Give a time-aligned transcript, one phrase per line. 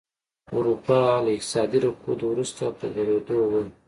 [0.55, 3.61] اروپا له اقتصادي رکود وروسته په غوړېدو وه.